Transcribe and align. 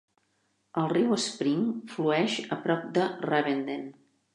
El 0.83 0.87
riu 0.93 1.11
Spring 1.27 1.69
flueix 1.95 2.41
a 2.57 2.61
prop 2.67 2.93
de 2.99 3.09
Ravenden. 3.33 3.91